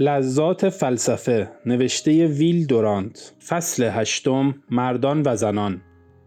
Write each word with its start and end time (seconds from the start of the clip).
لذات 0.00 0.68
فلسفه 0.68 1.50
نوشته 1.66 2.26
ویل 2.26 2.66
دورانت. 2.66 3.32
فصل 3.46 3.84
هشتم 3.92 4.54
مردان 4.70 5.22
و 5.26 5.36
زنان. 5.36 5.80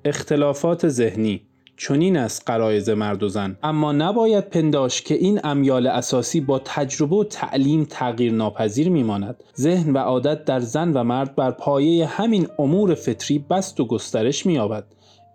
اختلافات 0.05 0.88
ذهنی. 0.88 1.42
چنین 1.77 2.17
است 2.17 2.43
قرایز 2.45 2.89
مرد 2.89 3.23
و 3.23 3.29
زن. 3.29 3.57
اما 3.63 3.92
نباید 3.92 4.49
پنداش 4.49 5.01
که 5.01 5.15
این 5.15 5.39
امیال 5.43 5.87
اساسی 5.87 6.42
با 6.42 6.61
تجربه 6.65 7.15
و 7.15 7.23
تعلیم 7.23 7.87
تغییر 7.89 8.34
ناپذیر 8.34 8.89
میماند. 8.89 9.43
ذهن 9.57 9.93
و 9.93 9.97
عادت 9.97 10.45
در 10.45 10.59
زن 10.59 10.93
و 10.93 11.03
مرد 11.03 11.35
بر 11.35 11.51
پایه 11.51 12.05
همین 12.05 12.47
امور 12.59 12.93
فطری 12.93 13.39
بست 13.39 13.79
و 13.79 13.85
گسترش 13.85 14.45
مییابد. 14.45 14.83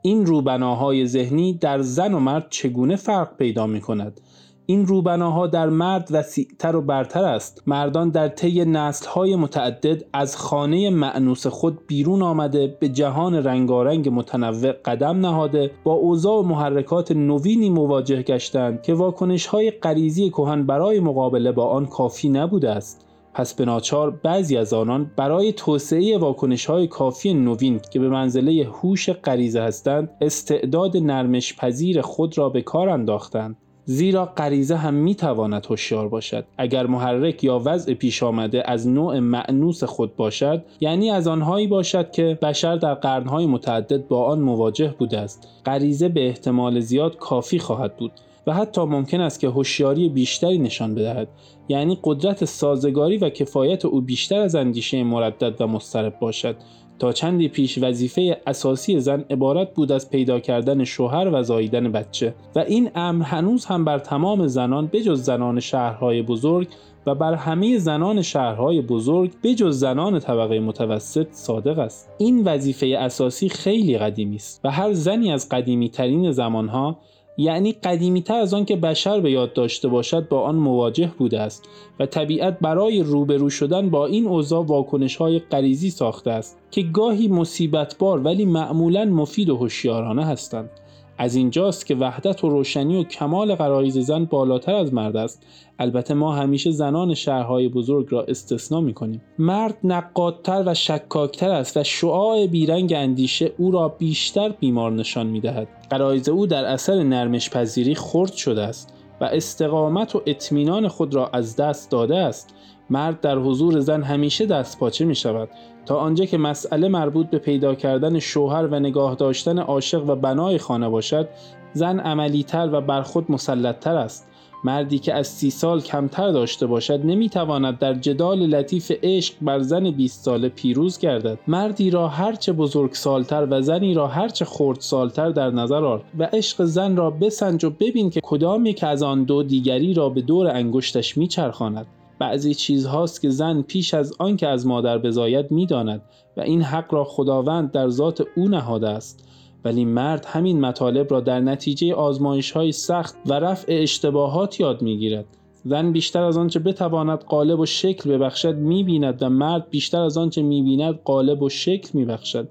این 0.02 0.26
روبناهای 0.26 1.06
ذهنی 1.06 1.54
در 1.54 1.80
زن 1.82 2.14
و 2.14 2.18
مرد 2.18 2.46
چگونه 2.50 2.96
فرق 2.96 3.36
پیدا 3.36 3.66
می 3.66 3.80
کند 3.80 4.20
این 4.68 4.86
روبناها 4.86 5.46
در 5.46 5.68
مرد 5.68 6.08
وسیعتر 6.10 6.76
و 6.76 6.82
برتر 6.82 7.24
است. 7.24 7.62
مردان 7.66 8.10
در 8.10 8.28
طی 8.28 8.64
نسلهای 8.64 9.36
متعدد 9.36 10.04
از 10.12 10.36
خانه 10.36 10.90
معنوس 10.90 11.46
خود 11.46 11.86
بیرون 11.86 12.22
آمده 12.22 12.76
به 12.80 12.88
جهان 12.88 13.34
رنگارنگ 13.34 14.08
متنوع 14.12 14.72
قدم 14.72 15.20
نهاده 15.20 15.70
با 15.84 15.92
اوضاع 15.92 16.38
و 16.38 16.42
محرکات 16.42 17.12
نوینی 17.12 17.70
مواجه 17.70 18.22
گشتند 18.22 18.82
که 18.82 18.94
واکنش 18.94 19.46
های 19.46 19.70
غریزی 19.70 20.30
کهن 20.30 20.66
برای 20.66 21.00
مقابله 21.00 21.52
با 21.52 21.68
آن 21.68 21.86
کافی 21.86 22.28
نبوده 22.28 22.70
است. 22.70 23.06
پس 23.34 23.54
به 23.54 23.64
ناچار 23.64 24.10
بعضی 24.10 24.56
از 24.56 24.72
آنان 24.72 25.10
برای 25.16 25.52
توسعه 25.52 26.18
واکنش 26.18 26.66
های 26.66 26.86
کافی 26.86 27.34
نوین 27.34 27.80
که 27.92 27.98
به 27.98 28.08
منزله 28.08 28.64
هوش 28.64 29.10
غریزه 29.10 29.60
هستند 29.60 30.10
استعداد 30.20 30.96
نرمش 30.96 31.56
پذیر 31.56 32.00
خود 32.00 32.38
را 32.38 32.48
به 32.48 32.62
کار 32.62 32.88
انداختند. 32.88 33.56
زیرا 33.88 34.26
غریزه 34.26 34.76
هم 34.76 34.94
می 34.94 35.14
تواند 35.14 35.66
هوشیار 35.66 36.08
باشد. 36.08 36.44
اگر 36.58 36.86
محرک 36.86 37.44
یا 37.44 37.62
وضع 37.64 37.94
پیش 37.94 38.22
آمده 38.22 38.70
از 38.70 38.88
نوع 38.88 39.18
معنوس 39.18 39.84
خود 39.84 40.16
باشد 40.16 40.64
یعنی 40.80 41.10
از 41.10 41.28
آنهایی 41.28 41.66
باشد 41.66 42.10
که 42.10 42.38
بشر 42.42 42.76
در 42.76 42.94
قرنهای 42.94 43.46
متعدد 43.46 44.08
با 44.08 44.24
آن 44.24 44.40
مواجه 44.40 44.94
بوده 44.98 45.18
است. 45.18 45.48
غریزه 45.66 46.08
به 46.08 46.26
احتمال 46.26 46.80
زیاد 46.80 47.16
کافی 47.16 47.58
خواهد 47.58 47.96
بود 47.96 48.12
و 48.46 48.54
حتی 48.54 48.80
ممکن 48.80 49.20
است 49.20 49.40
که 49.40 49.48
هوشیاری 49.48 50.08
بیشتری 50.08 50.58
نشان 50.58 50.94
بدهد. 50.94 51.28
یعنی 51.68 51.98
قدرت 52.04 52.44
سازگاری 52.44 53.16
و 53.16 53.28
کفایت 53.30 53.84
او 53.84 54.00
بیشتر 54.00 54.40
از 54.40 54.54
اندیشه 54.54 55.04
مردد 55.04 55.60
و 55.60 55.66
مضطرب 55.66 56.18
باشد. 56.18 56.56
تا 56.98 57.12
چندی 57.12 57.48
پیش 57.48 57.78
وظیفه 57.82 58.40
اساسی 58.46 59.00
زن 59.00 59.24
عبارت 59.30 59.74
بود 59.74 59.92
از 59.92 60.10
پیدا 60.10 60.40
کردن 60.40 60.84
شوهر 60.84 61.28
و 61.32 61.42
زاییدن 61.42 61.92
بچه 61.92 62.34
و 62.54 62.58
این 62.58 62.90
امر 62.94 63.24
هنوز 63.24 63.64
هم 63.64 63.84
بر 63.84 63.98
تمام 63.98 64.46
زنان 64.46 64.86
بجز 64.86 65.22
زنان 65.22 65.60
شهرهای 65.60 66.22
بزرگ 66.22 66.68
و 67.06 67.14
بر 67.14 67.34
همه 67.34 67.78
زنان 67.78 68.22
شهرهای 68.22 68.82
بزرگ 68.82 69.32
بجز 69.42 69.78
زنان 69.78 70.18
طبقه 70.18 70.60
متوسط 70.60 71.26
صادق 71.30 71.78
است. 71.78 72.10
این 72.18 72.44
وظیفه 72.44 72.86
اساسی 72.86 73.48
خیلی 73.48 73.98
قدیمی 73.98 74.36
است 74.36 74.60
و 74.64 74.70
هر 74.70 74.92
زنی 74.92 75.32
از 75.32 75.48
قدیمی 75.48 75.88
ترین 75.88 76.32
زمانها 76.32 76.98
یعنی 77.36 77.72
قدیمی 77.72 78.22
تر 78.22 78.34
از 78.34 78.54
آن 78.54 78.64
که 78.64 78.76
بشر 78.76 79.20
به 79.20 79.30
یاد 79.30 79.52
داشته 79.52 79.88
باشد 79.88 80.28
با 80.28 80.40
آن 80.40 80.54
مواجه 80.54 81.12
بوده 81.18 81.40
است 81.40 81.68
و 82.00 82.06
طبیعت 82.06 82.58
برای 82.60 83.02
روبرو 83.02 83.50
شدن 83.50 83.90
با 83.90 84.06
این 84.06 84.26
اوضاع 84.26 84.64
واکنش 84.64 85.16
های 85.16 85.38
غریزی 85.38 85.90
ساخته 85.90 86.30
است 86.30 86.58
که 86.70 86.82
گاهی 86.82 87.28
مصیبتبار 87.28 88.20
ولی 88.20 88.44
معمولا 88.44 89.04
مفید 89.04 89.50
و 89.50 89.56
هوشیارانه 89.56 90.24
هستند. 90.24 90.70
از 91.18 91.34
اینجاست 91.34 91.86
که 91.86 91.94
وحدت 91.94 92.44
و 92.44 92.48
روشنی 92.48 92.96
و 92.96 93.04
کمال 93.04 93.54
غرایز 93.54 93.98
زن 93.98 94.24
بالاتر 94.24 94.74
از 94.74 94.94
مرد 94.94 95.16
است. 95.16 95.46
البته 95.78 96.14
ما 96.14 96.34
همیشه 96.34 96.70
زنان 96.70 97.14
شهرهای 97.14 97.68
بزرگ 97.68 98.06
را 98.10 98.22
استثنا 98.22 98.80
می 98.80 98.94
کنیم 98.94 99.22
مرد 99.38 99.78
نقادتر 99.84 100.62
و 100.66 100.74
شکاکتر 100.74 101.50
است 101.50 101.76
و 101.76 101.84
شعاع 101.84 102.46
بیرنگ 102.46 102.92
اندیشه 102.96 103.52
او 103.58 103.70
را 103.70 103.88
بیشتر 103.88 104.48
بیمار 104.48 104.92
نشان 104.92 105.26
می 105.26 105.40
دهد 105.40 105.68
غرایز 105.90 106.28
او 106.28 106.46
در 106.46 106.64
اثر 106.64 107.02
نرمش 107.02 107.50
پذیری 107.50 107.94
خرد 107.94 108.32
شده 108.32 108.62
است 108.62 108.92
و 109.20 109.24
استقامت 109.24 110.16
و 110.16 110.22
اطمینان 110.26 110.88
خود 110.88 111.14
را 111.14 111.28
از 111.28 111.56
دست 111.56 111.90
داده 111.90 112.16
است. 112.16 112.54
مرد 112.90 113.20
در 113.20 113.38
حضور 113.38 113.80
زن 113.80 114.02
همیشه 114.02 114.46
دست 114.46 114.78
پاچه 114.78 115.04
می 115.04 115.14
شود 115.14 115.48
تا 115.86 115.96
آنجا 115.96 116.24
که 116.24 116.38
مسئله 116.38 116.88
مربوط 116.88 117.26
به 117.26 117.38
پیدا 117.38 117.74
کردن 117.74 118.18
شوهر 118.18 118.66
و 118.66 118.80
نگاه 118.80 119.14
داشتن 119.14 119.58
عاشق 119.58 120.08
و 120.08 120.14
بنای 120.14 120.58
خانه 120.58 120.88
باشد 120.88 121.28
زن 121.72 122.00
عملیتر 122.00 122.68
و 122.72 122.80
بر 122.80 123.02
خود 123.02 123.30
مسلطتر 123.32 123.96
است. 123.96 124.28
مردی 124.64 124.98
که 124.98 125.14
از 125.14 125.26
سی 125.26 125.50
سال 125.50 125.80
کمتر 125.80 126.32
داشته 126.32 126.66
باشد 126.66 127.06
نمی‌تواند 127.06 127.78
در 127.78 127.94
جدال 127.94 128.46
لطیف 128.46 128.92
عشق 129.02 129.34
بر 129.42 129.60
زن 129.60 129.90
20 129.90 130.24
ساله 130.24 130.48
پیروز 130.48 130.98
گردد. 130.98 131.38
مردی 131.46 131.90
را 131.90 132.08
هرچه 132.08 132.52
بزرگ 132.52 132.92
سالتر 132.92 133.46
و 133.50 133.62
زنی 133.62 133.94
را 133.94 134.06
هرچه 134.06 134.44
خرد 134.44 134.80
سالتر 134.80 135.30
در 135.30 135.50
نظر 135.50 135.84
آر 135.84 136.02
و 136.18 136.28
عشق 136.32 136.64
زن 136.64 136.96
را 136.96 137.10
بسنج 137.10 137.64
و 137.64 137.70
ببین 137.70 138.10
که 138.10 138.20
کدام 138.22 138.66
یک 138.66 138.84
از 138.84 139.02
آن 139.02 139.24
دو 139.24 139.42
دیگری 139.42 139.94
را 139.94 140.08
به 140.08 140.20
دور 140.20 140.46
انگشتش 140.46 141.16
میچرخاند. 141.16 141.86
بعضی 142.18 142.54
چیزهاست 142.54 143.22
که 143.22 143.30
زن 143.30 143.62
پیش 143.62 143.94
از 143.94 144.12
آنکه 144.18 144.48
از 144.48 144.66
مادر 144.66 144.98
بزاید 144.98 145.50
می‌داند 145.50 146.02
و 146.36 146.40
این 146.40 146.62
حق 146.62 146.94
را 146.94 147.04
خداوند 147.04 147.70
در 147.70 147.88
ذات 147.88 148.24
او 148.36 148.48
نهاده 148.48 148.88
است. 148.88 149.28
ولی 149.64 149.84
مرد 149.84 150.24
همین 150.24 150.60
مطالب 150.60 151.10
را 151.10 151.20
در 151.20 151.40
نتیجه 151.40 151.94
آزمایش 151.94 152.50
های 152.50 152.72
سخت 152.72 153.16
و 153.26 153.32
رفع 153.32 153.78
اشتباهات 153.82 154.60
یاد 154.60 154.82
می‌گیرد. 154.82 155.24
زن 155.64 155.92
بیشتر 155.92 156.22
از 156.22 156.38
آنچه 156.38 156.58
بتواند 156.58 157.18
قالب 157.18 157.60
و 157.60 157.66
شکل 157.66 158.10
ببخشد 158.10 158.56
می‌بیند 158.56 159.22
و 159.22 159.28
مرد 159.28 159.70
بیشتر 159.70 160.00
از 160.00 160.18
آنچه 160.18 160.42
می‌بیند 160.42 161.00
قالب 161.04 161.42
و 161.42 161.48
شکل 161.48 161.88
میبخشد. 161.92 162.48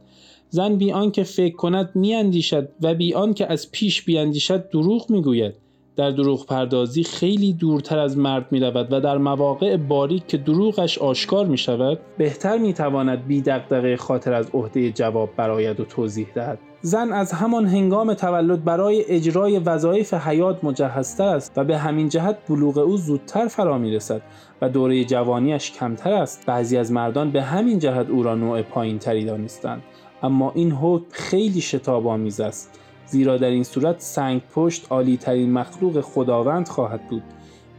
زن 0.49 0.75
بی 0.75 0.91
آنکه 0.91 1.23
فکر 1.23 1.55
کند 1.55 1.91
میاندیشد 1.95 2.69
و 2.81 2.93
بی 2.93 3.13
آنکه 3.13 3.51
از 3.51 3.71
پیش 3.71 4.03
بیاندیشد 4.03 4.69
دروغ 4.69 5.11
می‌گوید. 5.11 5.55
در 5.95 6.11
دروغ 6.11 6.45
پردازی 6.45 7.03
خیلی 7.03 7.53
دورتر 7.53 7.99
از 7.99 8.17
مرد 8.17 8.45
می 8.51 8.59
رود 8.59 8.93
و 8.93 8.99
در 8.99 9.17
مواقع 9.17 9.77
باریک 9.77 10.27
که 10.27 10.37
دروغش 10.37 10.97
آشکار 10.97 11.45
می 11.45 11.57
شود 11.57 11.99
بهتر 12.17 12.57
می 12.57 12.73
تواند 12.73 13.27
بی 13.27 13.41
دقدقه 13.41 13.97
خاطر 13.97 14.33
از 14.33 14.49
عهده 14.53 14.91
جواب 14.91 15.29
براید 15.37 15.79
و 15.79 15.85
توضیح 15.85 16.27
دهد. 16.35 16.59
زن 16.81 17.13
از 17.13 17.31
همان 17.31 17.65
هنگام 17.65 18.13
تولد 18.13 18.63
برای 18.63 19.05
اجرای 19.07 19.59
وظایف 19.59 20.13
حیات 20.13 20.63
مجهزتر 20.63 21.35
است 21.35 21.53
و 21.55 21.63
به 21.63 21.77
همین 21.77 22.09
جهت 22.09 22.37
بلوغ 22.49 22.77
او 22.77 22.97
زودتر 22.97 23.47
فرا 23.47 23.77
می 23.77 23.91
رسد 23.91 24.21
و 24.61 24.69
دوره 24.69 25.05
جوانیش 25.05 25.71
کمتر 25.71 26.13
است. 26.13 26.45
بعضی 26.45 26.77
از 26.77 26.91
مردان 26.91 27.31
به 27.31 27.41
همین 27.41 27.79
جهت 27.79 28.09
او 28.09 28.23
را 28.23 28.35
نوع 28.35 28.61
پایین 28.61 28.99
تری 28.99 29.25
دانستند 29.25 29.83
اما 30.23 30.51
این 30.55 30.71
حکم 30.71 31.05
خیلی 31.11 31.61
شتاب 31.61 32.07
آمیز 32.07 32.39
است. 32.39 32.79
زیرا 33.07 33.37
در 33.37 33.49
این 33.49 33.63
صورت 33.63 33.95
سنگ 33.99 34.41
پشت 34.55 34.87
عالی 34.89 35.17
ترین 35.17 35.51
مخلوق 35.51 36.01
خداوند 36.01 36.67
خواهد 36.67 37.07
بود. 37.09 37.23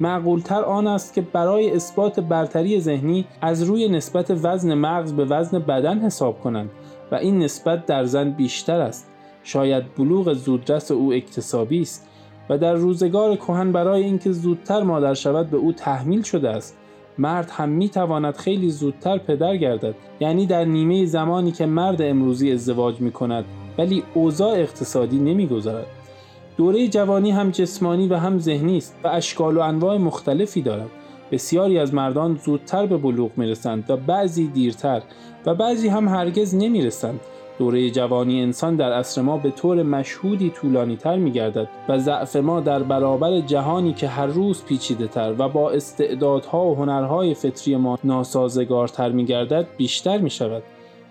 معقولتر 0.01 0.63
آن 0.63 0.87
است 0.87 1.15
که 1.15 1.21
برای 1.21 1.71
اثبات 1.71 2.21
برتری 2.21 2.81
ذهنی 2.81 3.25
از 3.41 3.63
روی 3.63 3.89
نسبت 3.89 4.31
وزن 4.31 4.75
مغز 4.75 5.13
به 5.13 5.25
وزن 5.25 5.59
بدن 5.59 5.99
حساب 5.99 6.41
کنند 6.41 6.71
و 7.13 7.15
این 7.15 7.39
نسبت 7.39 7.87
در 7.87 8.05
زن 8.05 8.31
بیشتر 8.31 8.81
است. 8.81 9.09
شاید 9.43 9.95
بلوغ 9.95 10.33
زودرس 10.33 10.91
او 10.91 11.13
اکتسابی 11.13 11.81
است 11.81 12.09
و 12.49 12.59
در 12.59 12.75
روزگار 12.75 13.37
کهن 13.37 13.73
برای 13.73 14.05
اینکه 14.05 14.33
زودتر 14.33 14.83
مادر 14.83 15.15
شود 15.15 15.51
به 15.51 15.57
او 15.57 15.73
تحمیل 15.73 16.23
شده 16.23 16.51
است. 16.51 16.77
مرد 17.19 17.51
هم 17.51 17.69
می 17.69 17.89
تواند 17.89 18.37
خیلی 18.37 18.71
زودتر 18.71 19.19
پدر 19.19 19.57
گردد 19.57 19.95
یعنی 20.21 20.47
در 20.47 20.65
نیمه 20.65 21.07
زمانی 21.07 21.53
که 21.53 21.67
مرد 21.67 22.03
امروزی 22.03 22.53
ازدواج 22.53 23.01
می 23.01 23.13
کند 23.13 23.45
ولی 23.79 24.03
اوضاع 24.15 24.53
اقتصادی 24.53 25.19
نمی‌گذارد. 25.19 25.87
دوره 26.57 26.89
جوانی 26.89 27.31
هم 27.31 27.51
جسمانی 27.51 28.09
و 28.09 28.17
هم 28.17 28.39
ذهنی 28.39 28.77
است 28.77 28.97
و 29.05 29.09
اشکال 29.09 29.57
و 29.57 29.61
انواع 29.61 29.97
مختلفی 29.97 30.63
دارد. 30.63 30.91
بسیاری 31.33 31.79
از 31.79 31.95
مردان 31.95 32.41
زودتر 32.45 32.87
به 32.87 32.97
بلوغ 32.97 33.31
می‌رسند 33.37 33.85
و 33.89 33.97
بعضی 33.97 34.47
دیرتر 34.47 35.03
و 35.47 35.55
بعضی 35.55 35.89
هم 35.89 36.09
هرگز 36.09 36.55
نمی‌رسند. 36.55 37.21
دوره 37.59 37.91
جوانی 37.91 38.43
انسان 38.43 38.77
در 38.77 38.93
عصر 38.93 39.23
ما 39.23 39.37
به 39.37 39.51
طور 39.51 39.83
مشهودی 39.83 40.51
طولانی 40.51 40.97
تر 40.97 41.17
می 41.17 41.31
گردد 41.31 41.69
و 41.89 41.99
ضعف 41.99 42.37
ما 42.37 42.61
در 42.61 42.83
برابر 42.83 43.41
جهانی 43.41 43.93
که 43.93 44.09
هر 44.09 44.27
روز 44.27 44.65
پیچیده 44.65 45.07
تر 45.07 45.35
و 45.39 45.49
با 45.49 45.71
استعدادها 45.71 46.67
و 46.67 46.77
هنرهای 46.77 47.35
فطری 47.35 47.77
ما 47.77 47.99
ناسازگارتر 48.05 49.09
می 49.09 49.25
گردد 49.25 49.67
بیشتر 49.77 50.19
می 50.19 50.31
شود. 50.31 50.63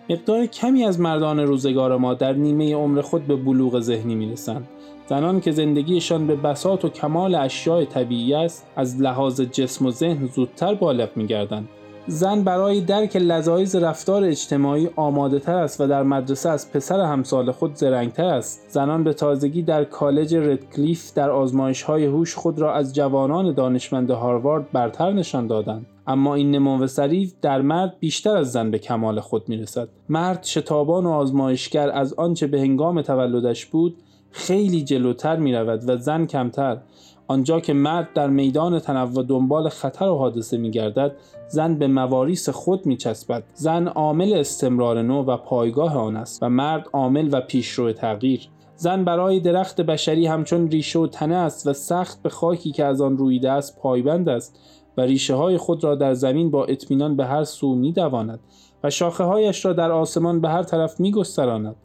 مقدار 0.10 0.46
کمی 0.46 0.84
از 0.84 1.00
مردان 1.00 1.40
روزگار 1.40 1.98
ما 1.98 2.14
در 2.14 2.34
نیمه 2.34 2.76
عمر 2.76 3.02
خود 3.02 3.28
به 3.28 3.36
بلوغ 3.36 3.80
ذهنی 3.80 4.16
می 4.16 4.32
رسند. 4.32 4.68
زنان 5.10 5.42
که 5.42 5.52
زندگیشان 5.52 6.28
به 6.28 6.36
بساط 6.36 6.86
و 6.86 6.90
کمال 6.90 7.36
اشیاء 7.36 7.86
طبیعی 7.86 8.34
است 8.34 8.68
از 8.76 9.02
لحاظ 9.02 9.42
جسم 9.42 9.86
و 9.86 9.92
ذهن 9.92 10.28
زودتر 10.28 10.74
بالغ 10.74 11.10
می 11.16 11.28
گردند. 11.28 11.68
زن 12.08 12.44
برای 12.44 12.82
درک 12.82 13.16
لذایز 13.16 13.76
رفتار 13.76 14.24
اجتماعی 14.24 14.90
آماده 14.96 15.40
تر 15.40 15.56
است 15.56 15.82
و 15.82 15.88
در 15.88 16.04
مدرسه 16.04 16.50
از 16.50 16.72
پسر 16.72 17.00
همسال 17.00 17.52
خود 17.52 17.76
زرنگتر 17.76 18.26
است. 18.26 18.66
زنان 18.70 19.04
به 19.04 19.14
تازگی 19.14 19.62
در 19.62 19.84
کالج 19.84 20.36
ردکلیف 20.36 21.14
در 21.14 21.30
آزمایش 21.30 21.82
های 21.82 22.06
هوش 22.06 22.36
خود 22.36 22.60
را 22.60 22.74
از 22.74 22.96
جوانان 22.96 23.54
دانشمند 23.54 24.10
هاروارد 24.10 24.72
برتر 24.72 25.14
نشان 25.14 25.48
دادند. 25.48 25.86
اما 26.08 26.36
این 26.36 26.52
نمو 26.52 26.88
در 27.42 27.62
مرد 27.62 27.96
بیشتر 28.00 28.38
از 28.38 28.52
زن 28.52 28.72
به 28.72 28.80
کمال 28.80 29.20
خود 29.20 29.50
می‌رسد. 29.50 29.90
مرد 30.10 30.44
شتابان 30.44 31.06
و 31.06 31.10
آزمایشگر 31.10 31.90
از 31.90 32.14
آنچه 32.14 32.48
به 32.48 32.60
هنگام 32.60 33.02
تولدش 33.02 33.66
بود 33.66 33.98
خیلی 34.32 34.84
جلوتر 34.84 35.36
می 35.36 35.54
رود 35.54 35.90
و 35.90 35.98
زن 35.98 36.26
کمتر. 36.26 36.78
آنجا 37.28 37.60
که 37.60 37.74
مرد 37.74 38.14
در 38.14 38.28
میدان 38.28 38.80
تنوع 38.80 39.24
دنبال 39.24 39.70
خطر 39.70 40.06
و 40.06 40.18
حادثه 40.18 40.58
می 40.58 40.72
گردد 40.72 41.16
زن 41.48 41.76
به 41.76 41.88
مواریس 41.88 42.50
خود 42.50 42.86
می 42.86 42.98
چسبد 42.98 43.44
زن 43.54 43.88
عامل 43.88 44.34
استمرار 44.34 45.02
نو 45.02 45.24
و 45.24 45.38
پایگاه 45.38 45.98
آن 45.98 46.16
است 46.16 46.44
و 46.44 46.50
مرد 46.50 46.88
عامل 46.94 47.30
و 47.32 47.42
پیشرو 47.42 47.94
تغییر. 47.94 48.50
زن 48.76 49.04
برای 49.04 49.40
درخت 49.40 49.82
بشری 49.82 50.28
همچون 50.28 50.68
ریشه 50.68 51.00
و 51.00 51.08
تنه 51.08 51.36
است 51.36 51.68
و 51.68 51.74
سخت 51.74 52.24
به 52.24 52.30
خاکی 52.30 52.72
که 52.72 52.86
از 52.86 53.02
آن 53.02 53.18
رویده 53.18 53.52
است 53.52 53.80
پایبند 53.80 54.30
است 54.30 54.60
و 54.98 55.02
ریشه 55.02 55.36
های 55.36 55.58
خود 55.58 55.84
را 55.84 55.96
در 55.96 56.14
زمین 56.14 56.52
با 56.52 56.66
اطمینان 56.66 57.16
به 57.16 57.26
هر 57.26 57.44
سو 57.44 57.76
می 57.76 57.92
دواند 57.92 58.40
و 58.84 58.90
شاخه 58.90 59.24
هایش 59.24 59.66
را 59.66 59.74
در 59.74 59.92
آسمان 59.92 60.42
به 60.42 60.50
هر 60.50 60.64
طرف 60.64 61.00
می 61.00 61.12
گستراند. 61.12 61.76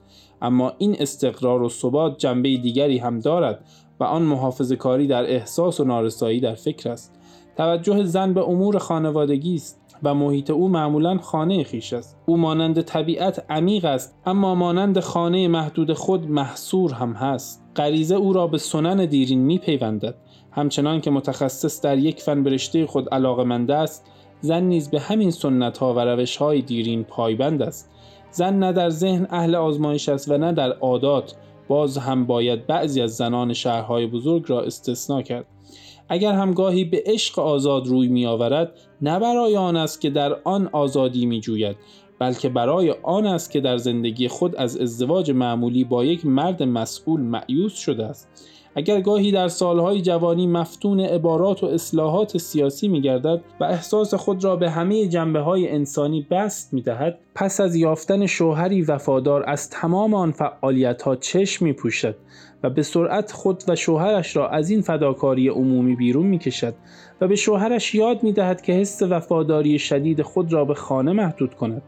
اما 0.42 0.72
این 0.78 0.96
استقرار 0.98 1.62
و 1.62 1.68
ثبات 1.68 2.18
جنبه 2.18 2.56
دیگری 2.56 2.98
هم 2.98 3.20
دارد. 3.20 3.64
و 4.00 4.04
آن 4.04 4.22
محافظ 4.22 4.72
کاری 4.72 5.06
در 5.06 5.24
احساس 5.24 5.80
و 5.80 5.84
نارسایی 5.84 6.40
در 6.40 6.54
فکر 6.54 6.90
است. 6.90 7.14
توجه 7.56 8.04
زن 8.04 8.34
به 8.34 8.48
امور 8.48 8.78
خانوادگی 8.78 9.54
است 9.54 9.80
و 10.02 10.14
محیط 10.14 10.50
او 10.50 10.68
معمولا 10.68 11.18
خانه 11.18 11.64
خیش 11.64 11.92
است. 11.92 12.18
او 12.26 12.36
مانند 12.36 12.80
طبیعت 12.80 13.44
عمیق 13.50 13.84
است 13.84 14.14
اما 14.26 14.54
مانند 14.54 15.00
خانه 15.00 15.48
محدود 15.48 15.92
خود 15.92 16.30
محصور 16.30 16.92
هم 16.92 17.12
هست. 17.12 17.64
غریزه 17.76 18.14
او 18.14 18.32
را 18.32 18.46
به 18.46 18.58
سنن 18.58 19.06
دیرین 19.06 19.40
میپیوندد. 19.40 20.14
همچنان 20.52 21.00
که 21.00 21.10
متخصص 21.10 21.82
در 21.82 21.98
یک 21.98 22.20
فن 22.20 22.42
برشته 22.42 22.86
خود 22.86 23.08
علاقمند 23.08 23.70
است 23.70 24.06
زن 24.40 24.62
نیز 24.62 24.90
به 24.90 25.00
همین 25.00 25.30
سنت 25.30 25.78
ها 25.78 25.94
و 25.94 25.98
روش 25.98 26.36
های 26.36 26.62
دیرین 26.62 27.04
پایبند 27.04 27.62
است. 27.62 27.90
زن 28.30 28.58
نه 28.58 28.72
در 28.72 28.90
ذهن 28.90 29.26
اهل 29.30 29.54
آزمایش 29.54 30.08
است 30.08 30.30
و 30.30 30.38
نه 30.38 30.52
در 30.52 30.72
عادات. 30.72 31.34
باز 31.70 31.98
هم 31.98 32.26
باید 32.26 32.66
بعضی 32.66 33.00
از 33.00 33.16
زنان 33.16 33.52
شهرهای 33.52 34.06
بزرگ 34.06 34.44
را 34.46 34.62
استثنا 34.62 35.22
کرد. 35.22 35.46
اگر 36.08 36.32
هم 36.32 36.52
گاهی 36.52 36.84
به 36.84 37.02
عشق 37.06 37.38
آزاد 37.38 37.86
روی 37.86 38.08
می 38.08 38.26
آورد 38.26 38.72
نه 39.02 39.18
برای 39.18 39.56
آن 39.56 39.76
است 39.76 40.00
که 40.00 40.10
در 40.10 40.36
آن 40.44 40.68
آزادی 40.72 41.26
می 41.26 41.40
جوید 41.40 41.76
بلکه 42.18 42.48
برای 42.48 42.94
آن 43.02 43.26
است 43.26 43.50
که 43.50 43.60
در 43.60 43.76
زندگی 43.76 44.28
خود 44.28 44.56
از 44.56 44.76
ازدواج 44.76 45.30
معمولی 45.30 45.84
با 45.84 46.04
یک 46.04 46.26
مرد 46.26 46.62
مسئول 46.62 47.20
معیوس 47.20 47.74
شده 47.74 48.06
است. 48.06 48.28
اگر 48.74 49.00
گاهی 49.00 49.32
در 49.32 49.48
سالهای 49.48 50.02
جوانی 50.02 50.46
مفتون 50.46 51.00
عبارات 51.00 51.62
و 51.62 51.66
اصلاحات 51.66 52.38
سیاسی 52.38 52.88
می 52.88 53.00
گردد 53.00 53.40
و 53.60 53.64
احساس 53.64 54.14
خود 54.14 54.44
را 54.44 54.56
به 54.56 54.70
همه 54.70 55.08
جنبه 55.08 55.40
های 55.40 55.68
انسانی 55.68 56.26
بست 56.30 56.74
می 56.74 56.82
دهد 56.82 57.18
پس 57.34 57.60
از 57.60 57.76
یافتن 57.76 58.26
شوهری 58.26 58.82
وفادار 58.82 59.44
از 59.46 59.70
تمام 59.70 60.14
آن 60.14 60.32
فعالیت 60.32 61.02
ها 61.02 61.16
چشم 61.16 61.64
می 61.64 61.72
پوشد 61.72 62.16
و 62.62 62.70
به 62.70 62.82
سرعت 62.82 63.32
خود 63.32 63.64
و 63.68 63.76
شوهرش 63.76 64.36
را 64.36 64.48
از 64.48 64.70
این 64.70 64.80
فداکاری 64.80 65.48
عمومی 65.48 65.96
بیرون 65.96 66.26
می 66.26 66.38
کشد 66.38 66.74
و 67.20 67.28
به 67.28 67.36
شوهرش 67.36 67.94
یاد 67.94 68.22
می 68.22 68.32
دهد 68.32 68.62
که 68.62 68.72
حس 68.72 69.02
وفاداری 69.02 69.78
شدید 69.78 70.22
خود 70.22 70.52
را 70.52 70.64
به 70.64 70.74
خانه 70.74 71.12
محدود 71.12 71.54
کند. 71.54 71.82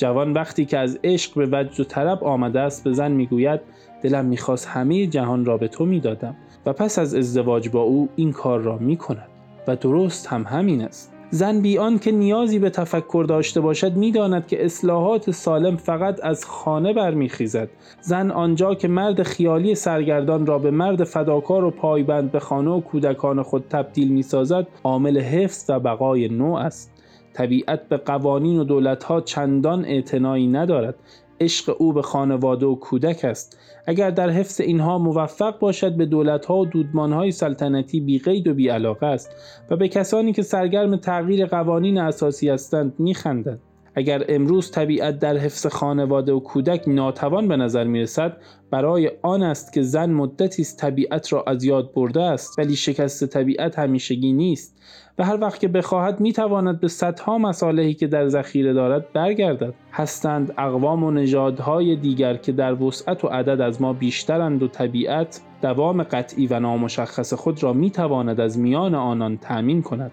جوان 0.00 0.32
وقتی 0.32 0.64
که 0.64 0.78
از 0.78 0.98
عشق 1.04 1.34
به 1.34 1.46
وجد 1.52 1.80
و 1.80 1.84
طرب 1.84 2.24
آمده 2.24 2.60
است 2.60 2.84
به 2.84 2.92
زن 2.92 3.12
می‌گوید 3.12 3.60
دلم 4.02 4.24
می‌خواست 4.24 4.68
همه 4.68 5.06
جهان 5.06 5.44
را 5.44 5.56
به 5.56 5.68
تو 5.68 5.86
می‌دادم 5.86 6.36
و 6.66 6.72
پس 6.72 6.98
از 6.98 7.14
ازدواج 7.14 7.68
با 7.68 7.80
او 7.80 8.08
این 8.16 8.32
کار 8.32 8.60
را 8.60 8.78
می‌کند 8.78 9.28
و 9.68 9.76
درست 9.76 10.26
هم 10.26 10.42
همین 10.42 10.82
است. 10.82 11.12
زن 11.30 11.60
بیان 11.60 11.98
که 11.98 12.12
نیازی 12.12 12.58
به 12.58 12.70
تفکر 12.70 13.24
داشته 13.28 13.60
باشد 13.60 13.96
می‌داند 13.96 14.46
که 14.46 14.64
اصلاحات 14.64 15.30
سالم 15.30 15.76
فقط 15.76 16.20
از 16.22 16.44
خانه 16.44 16.92
برمیخیزد. 16.92 17.68
زن 18.00 18.30
آنجا 18.30 18.74
که 18.74 18.88
مرد 18.88 19.22
خیالی 19.22 19.74
سرگردان 19.74 20.46
را 20.46 20.58
به 20.58 20.70
مرد 20.70 21.04
فداکار 21.04 21.64
و 21.64 21.70
پایبند 21.70 22.32
به 22.32 22.40
خانه 22.40 22.70
و 22.70 22.80
کودکان 22.80 23.42
خود 23.42 23.64
تبدیل 23.70 24.12
می‌سازد 24.12 24.66
عامل 24.84 25.18
حفظ 25.20 25.64
و 25.68 25.80
بقای 25.80 26.28
نوع 26.28 26.58
است. 26.58 26.99
طبیعت 27.40 27.88
به 27.88 27.96
قوانین 27.96 28.58
و 28.58 28.64
دولتها 28.64 29.20
چندان 29.20 29.84
اعتنایی 29.84 30.46
ندارد. 30.46 30.94
عشق 31.40 31.76
او 31.78 31.92
به 31.92 32.02
خانواده 32.02 32.66
و 32.66 32.74
کودک 32.74 33.24
است. 33.24 33.58
اگر 33.86 34.10
در 34.10 34.30
حفظ 34.30 34.60
اینها 34.60 34.98
موفق 34.98 35.58
باشد 35.58 35.96
به 35.96 36.06
دولتها 36.06 36.58
و 36.58 36.66
دودمانهای 36.66 37.30
سلطنتی 37.30 38.00
بی 38.00 38.18
قید 38.18 38.48
و 38.48 38.54
بی 38.54 38.68
علاقه 38.68 39.06
است 39.06 39.30
و 39.70 39.76
به 39.76 39.88
کسانی 39.88 40.32
که 40.32 40.42
سرگرم 40.42 40.96
تغییر 40.96 41.46
قوانین 41.46 41.98
اساسی 41.98 42.48
هستند 42.48 42.94
میخندد. 42.98 43.58
اگر 43.94 44.24
امروز 44.28 44.70
طبیعت 44.70 45.18
در 45.18 45.36
حفظ 45.36 45.66
خانواده 45.66 46.32
و 46.32 46.40
کودک 46.40 46.82
ناتوان 46.86 47.48
به 47.48 47.56
نظر 47.56 47.84
می 47.84 48.00
رسد 48.00 48.36
برای 48.70 49.10
آن 49.22 49.42
است 49.42 49.72
که 49.72 49.82
زن 49.82 50.10
مدتی 50.10 50.62
است 50.62 50.78
طبیعت 50.78 51.32
را 51.32 51.42
از 51.46 51.64
یاد 51.64 51.94
برده 51.94 52.22
است 52.22 52.58
ولی 52.58 52.76
شکست 52.76 53.26
طبیعت 53.26 53.78
همیشگی 53.78 54.32
نیست 54.32 54.80
و 55.18 55.24
هر 55.24 55.40
وقت 55.40 55.60
که 55.60 55.68
بخواهد 55.68 56.20
می 56.20 56.32
تواند 56.32 56.80
به 56.80 56.88
صدها 56.88 57.38
مصالحی 57.38 57.94
که 57.94 58.06
در 58.06 58.28
ذخیره 58.28 58.72
دارد 58.72 59.12
برگردد. 59.12 59.74
هستند 59.92 60.54
اقوام 60.58 61.04
و 61.04 61.10
نژادهای 61.10 61.96
دیگر 61.96 62.36
که 62.36 62.52
در 62.52 62.82
وسعت 62.82 63.24
و 63.24 63.28
عدد 63.28 63.60
از 63.60 63.82
ما 63.82 63.92
بیشترند 63.92 64.62
و 64.62 64.68
طبیعت 64.68 65.40
دوام 65.62 66.02
قطعی 66.02 66.46
و 66.46 66.60
نامشخص 66.60 67.34
خود 67.34 67.62
را 67.62 67.72
می 67.72 67.90
تواند 67.90 68.40
از 68.40 68.58
میان 68.58 68.94
آنان 68.94 69.36
تأمین 69.38 69.82
کند. 69.82 70.12